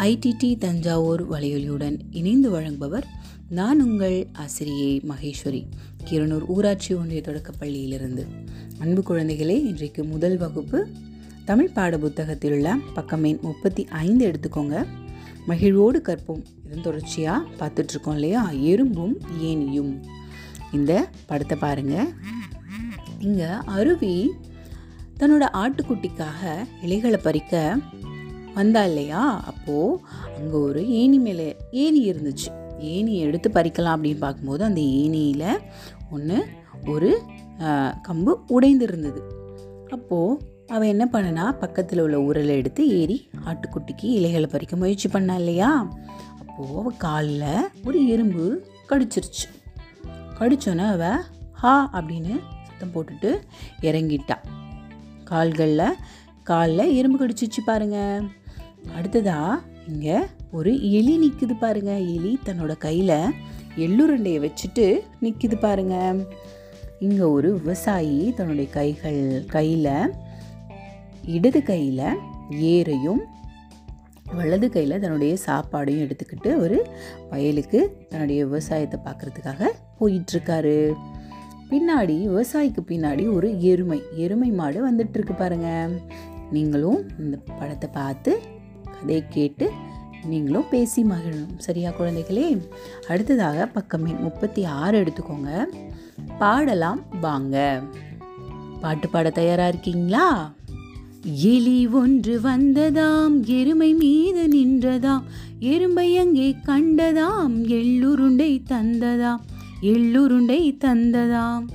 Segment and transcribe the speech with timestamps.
[0.00, 3.02] IDD Thanjavur வலையொலியுடன் இணைந்து வழங்குபவர்
[3.48, 5.64] நான் உங்கள் ஆசிரியை மகேஸ்வரி.
[6.04, 8.24] கிருணூர் ஊராட்சி ஒன்றிய தொடக்கப் பள்ளியிலிருந்து.
[8.78, 10.86] அன்பு குழந்தைகளே இன்றைக்கு முதல் வகுப்பு.
[11.44, 14.86] தமிழ் பாட புத்தகத்தில் உள்ள பக்கமேன் முப்பத்தி ஐந்து எடுத்துக்கோங்க.
[15.46, 16.42] மகிழ்வோடு கற்போம்.
[16.66, 18.50] இதன் தொடர்ச்சியாக பார்த்துட்ருக்கோம் இல்லையா?
[18.50, 20.02] எறும்பும் ஏனியும்
[20.72, 22.08] இந்த படத்தை பாருங்கள்
[23.18, 24.30] இங்கே அருவி
[25.18, 27.78] தன்னோட ஆட்டுக்குட்டிக்காக இலைகளை பறிக்க
[28.54, 29.22] வந்தா இல்லையா?
[29.50, 29.98] அப்போது
[30.36, 31.48] அங்கே ஒரு ஏணி மேலே
[31.82, 32.48] ஏணி இருந்துச்சு.
[32.92, 35.48] ஏணி எடுத்து பறிக்கலாம் அப்படின்னு பார்க்கும்போது அந்த ஏணியில்
[36.10, 36.38] ஒன்று
[36.92, 37.10] ஒரு
[38.06, 39.20] கம்பு உடைந்து இருந்தது
[39.96, 40.38] அப்போது
[40.74, 43.16] அவன் என்ன பண்ணனா பக்கத்தில் உள்ள உரலை எடுத்து ஏறி
[43.48, 45.70] ஆட்டுக்குட்டிக்கு இலைகளை பறிக்க முயற்சி பண்ணா இல்லையா?
[46.40, 48.44] அப்போது அவள் காலில் ஒரு எறும்பு
[48.90, 49.46] கடிச்சிருச்சு.
[50.38, 51.24] கடிச்சோன்னே அவள்
[51.62, 52.34] ஹா அப்படின்னு
[52.68, 53.30] சத்தம் போட்டுட்டு
[53.88, 54.36] இறங்கிட்டா.
[55.30, 55.98] கால்களில்
[56.42, 57.98] காலில் எறும்பு கடிச்சிச்சு பாருங்க.
[58.96, 59.38] அடுத்ததா
[59.88, 60.18] இங்கே
[60.52, 61.92] ஒரு எலி நிற்குது பாருங்க.
[62.14, 63.18] எலி தன்னோட கையில்
[63.76, 64.86] எள்ளுருண்டையை வச்சுட்டு
[65.20, 65.96] நிற்குது பாருங்க.
[67.00, 69.92] இங்கே ஒரு விவசாயி தன்னுடைய கைகள் கையில்
[71.26, 72.06] இடது கையில்
[72.72, 73.22] ஏரையும்
[74.34, 76.76] வலது கையில் தன்னுடைய சாப்பாடையும் எடுத்துக்கிட்டு ஒரு
[77.30, 80.76] வயலுக்கு தன்னுடைய விவசாயத்தை பார்க்குறதுக்காக போயிட்டுருக்காரு.
[81.70, 85.92] பின்னாடி விவசாயிக்கு பின்னாடி ஒரு எருமை எருமை மாடு வந்துட்டுருக்கு பாருங்கள்
[86.50, 88.40] நீங்களும் இந்த படத்தை பார்த்து
[88.84, 89.70] கதையை கேட்டு
[90.24, 91.58] நீங்களும் பேசி மகிழணும்.
[91.58, 92.60] சரியா குழந்தைகளே?
[93.08, 95.64] அடுத்ததாக பக்கமே முப்பத்தி ஆறு எடுத்துக்கோங்க.
[96.38, 97.82] பாடலாம் வாங்க.
[98.80, 100.52] பாட்டு பாட தயாரா இருக்கீங்களா?
[101.22, 105.22] எலி ஒன்று வந்ததாம் எருமை மீது நின்றதாம்
[105.60, 109.40] எறும்பை அங்கே கண்டதாம் எள்ளுருண்டை தந்ததாம்
[109.82, 111.66] எள்ளுருண்டை தந்ததாம்.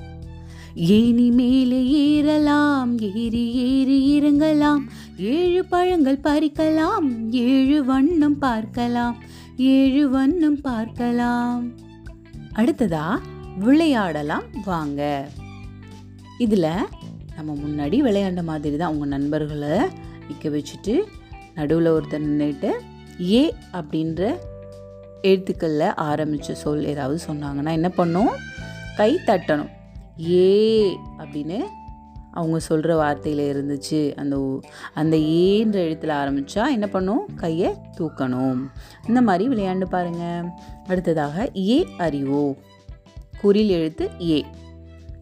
[0.76, 2.98] ஏனி மேலே ஏறலாம்.
[2.98, 4.82] ஏறி ஏறி இறங்கலாம்.
[5.18, 7.30] ஏழு பழங்கள் பறிக்கலாம்.
[7.30, 9.22] ஏழு வண்ணம் பார்க்கலாம்.
[9.56, 11.72] ஏழு வண்ணம் பார்க்கலாம்.
[12.54, 13.18] அடுத்ததா
[13.58, 14.44] விளையாடலாம்.
[14.64, 15.28] வாங்க.
[16.38, 16.68] இதில்
[17.36, 19.78] நம்ம முன்னாடி விளையாண்ட மாதிரி தான் உங்கள் நண்பர்களை
[20.28, 21.02] நிற்க வச்சுட்டு
[21.54, 22.70] நடுவில் ஒருத்தர் நின்றுட்டு
[23.32, 24.36] ஏ அப்படின்ற
[25.22, 28.28] எழுத்துக்களில் ஆரம்பித்த சொல் ஏதாவது சொன்னாங்கன்னா என்ன பண்ணும்?
[28.96, 29.74] கை தட்டணும்.
[30.20, 30.82] ஏ
[31.18, 31.62] அப்படின்னு
[32.32, 34.14] அவங்க சொல்கிற வார்த்தையில் இருந்துச்சு.
[34.14, 34.60] அந்த
[34.94, 37.34] அந்த ஏன்ற எழுத்தில் ஆரம்பித்தா என்ன பண்ணும்?
[37.36, 38.58] கையை தூக்கணும்.
[39.08, 40.50] இந்த மாதிரி விளையாண்டு பாருங்கள்
[40.86, 42.54] அடுத்ததாக ஏ அறிவோ.
[43.40, 44.44] குறில் எழுத்து ஏ.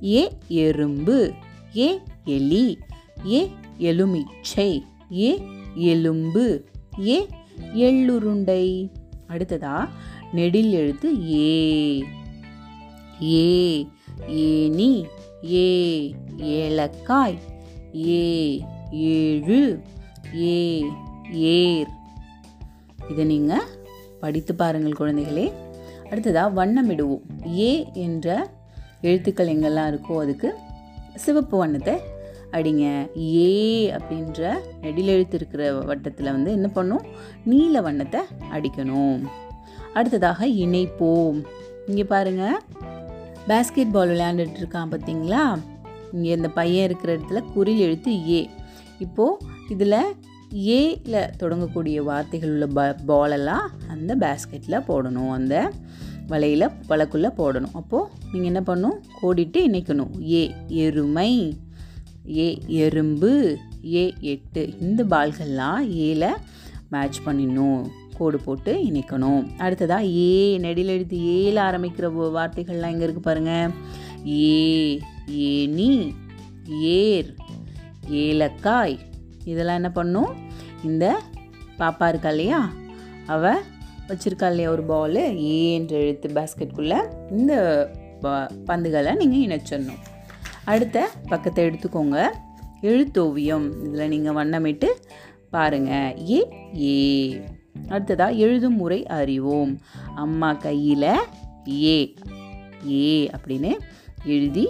[0.04, 1.33] ஏ எறும்பு.
[1.77, 2.78] ஏ எலி.
[3.27, 4.84] ஏ எலுமிச்சை.
[5.12, 5.43] ஏ
[5.75, 6.65] எலும்பு.
[7.06, 7.27] ஏ
[7.75, 8.91] எள்ளுருண்டை.
[9.28, 9.88] அடுத்ததா
[10.33, 12.04] நெடில் எழுத்து ஏ.
[13.22, 13.87] ஏ
[14.26, 15.06] ஏனி
[15.44, 17.38] ஏ ஏலக்காய்
[18.08, 19.80] ஏ ஏழு
[20.36, 20.84] ஏ
[21.30, 21.86] ஏர்.
[23.10, 23.69] இதை நீங்கள்
[24.20, 25.53] படித்து பாருங்கள் குழந்தைகளே.
[26.10, 27.20] அடுத்ததாக வண்ணமிடுவோம்.
[27.58, 28.50] ஏ என்ற
[29.00, 30.54] எழுத்துக்கள் எங்கெல்லாம் இருக்கோ அதுக்கு
[31.14, 31.94] சிவப்பு வண்ணத்தை
[32.53, 33.08] அடிங்க.
[33.16, 37.04] ஏ அப்படின்ற நெடில் எழுத்து இருக்கிற வட்டத்தில் வந்து என்ன பண்ணும்?
[37.44, 38.20] நீல வண்ணத்தை
[38.53, 39.22] அடிக்கணும்.
[39.94, 41.44] அடுத்ததாக இணைப்போம்.
[41.86, 42.60] இங்கே பாருங்க.
[43.49, 45.59] பேஸ்கெட் பால் விளையாண்டுட்டு இருக்கான் பார்த்தீங்களா?
[46.12, 48.50] இங்கே இந்த பையன் இருக்கிற இடத்துல குறில் எழுத்து ஏ.
[48.99, 49.99] இப்போது இதில்
[50.55, 55.31] ஏல தொடங்கக்கூடிய வார்த்தைகள் உள்ள ப பாலெல்லாம் அந்த பேஸ்கெட்டில் போடணும்.
[55.31, 55.72] அந்த
[56.27, 57.72] வலையில் வழக்குள்ளே போடணும்.
[57.72, 59.00] அப்போது நீங்கள் என்ன பண்ணணும்?
[59.22, 60.31] கோடிட்டு இணைக்கணும்.
[60.33, 61.59] ஏ எருமை
[62.37, 64.75] ஏ எறும்பு ஏ எட்டு.
[64.81, 66.31] இந்த பால்கள்லாம் ஏல
[66.91, 67.87] மேட்ச் பண்ணிடணும்.
[68.19, 69.56] கோடு போட்டு இணைக்கணும்.
[69.58, 73.70] அடுத்ததாக ஏ நெடில் எழுத்து ஏல ஆரம்பிக்கிற வார்த்தைகள்லாம் எங்கே இருக்குது பாருங்கள்
[74.26, 76.14] ஏ ஏனி
[76.80, 77.34] ஏர்
[78.08, 78.98] ஏலக்காய்.
[79.44, 80.34] இதெல்லாம் என்ன பண்ணும்?
[80.84, 81.20] இந்த
[81.78, 82.72] பாப்பா இருக்கா இல்லையா?
[83.26, 83.54] அவ
[84.08, 86.97] வச்சுருக்கா இல்லையா ஒரு பாலு ஏ என்ற எழுத்து பாஸ்கெட்குள்ளே
[87.30, 89.98] இந்த ப- பந்துகளை நீங்கள் இணைச்சிடணும்.
[90.64, 92.26] அடுத்த பக்கத்தை எடுத்துக்கோங்க.
[92.82, 93.84] எழுத்தோவியம்.
[93.84, 94.86] இதில் நீங்கள் வண்ணமிட்டு
[95.50, 96.47] பாருங்கள் ஏ
[96.77, 97.41] ஏ.
[97.88, 99.80] அடுத்ததா எழுதும் முறை அறிவோம்.
[100.15, 101.09] அம்மா கையில்
[101.68, 102.15] ஏ
[102.91, 103.78] ஏ அப்படின்னு
[104.24, 104.68] எழுதி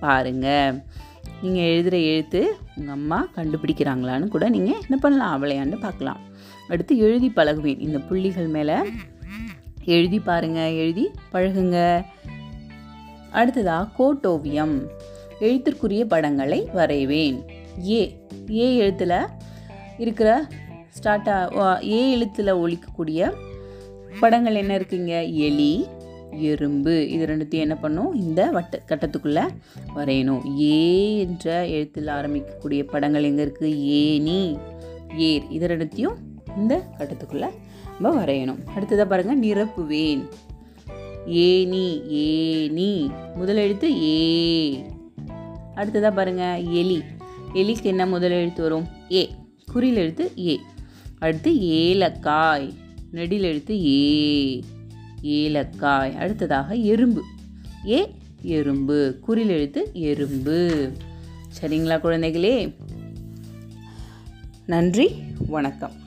[0.00, 0.74] பாருங்க.
[1.42, 5.42] நீங்கள் எழுதுகிற எழுத்து உங்கள் அம்மா கண்டுபிடிக்கிறாங்களான்னு கூட நீங்கள் என்ன பண்ணலாம்?
[5.42, 6.20] அவளையான்னு பார்க்கலாம்.
[6.68, 7.80] அடுத்து எழுதி பழகுவேன்.
[7.80, 8.74] இந்த புள்ளிகள் மேலே
[9.84, 10.70] எழுதி பாருங்க.
[10.70, 12.04] எழுதி பழகுங்க.
[13.32, 14.86] அடுத்ததா கோட்டோவியம்.
[15.40, 17.44] எழுத்திற்குரிய படங்களை வரைவேன்.
[17.88, 19.26] ஏ ஏ எழுத்தில்
[19.98, 20.46] இருக்கிற
[20.92, 21.28] ஸ்டார்ட்
[21.82, 23.32] ஏ எழுத்தில் ஒழிக்கக்கூடிய
[24.20, 25.34] படங்கள் என்ன இருக்குங்க?
[25.34, 25.86] எலி
[26.30, 27.10] எறும்பு.
[27.10, 28.14] இது ரெண்டுத்தையும் என்ன பண்ணும்?
[28.14, 29.48] இந்த வட்ட கட்டத்துக்குள்ளே
[29.96, 30.60] வரையணும்.
[30.60, 33.72] ஏ என்ற எழுத்தில் ஆரம்பிக்கக்கூடிய படங்கள் எங்கே இருக்குது
[34.02, 34.58] ஏனி
[35.16, 35.42] ஏர்.
[35.50, 36.14] இது ரெண்டுத்தையும்
[36.56, 37.50] இந்த கட்டத்துக்குள்ளே
[38.00, 38.66] நம்ம வரையணும்.
[38.74, 40.22] அடுத்ததாக பாருங்கள் நிரப்புவேன்.
[41.26, 41.86] ஏனி
[42.26, 44.84] ஏனி முதல் எழுத்து ஏ.
[45.74, 47.02] அடுத்ததாக பாருங்கள் எலி.
[47.54, 48.86] எலிக்கு என்ன முதல் எழுத்து வரும்?
[49.12, 49.30] ஏ.
[49.72, 50.60] குறில் எழுத்து ஏ.
[51.22, 52.72] அடுத்து ஏலக்காய்
[53.10, 54.64] நெடில் எழுத்து ஏ
[55.22, 57.22] ஏலக்காய் அடுத்ததாக எறும்பு.
[57.86, 60.92] ஏ எறும்பு குறில் எழுத்து எறும்பு.
[61.60, 62.74] சரிங்களா குழந்தைகளே?
[64.66, 65.10] நன்றி
[65.48, 66.01] வணக்கம்.